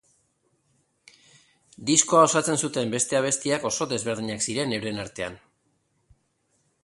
[1.89, 5.37] Diskoa osatzen zuten beste abestiak oso desberdinak ziren euren artean.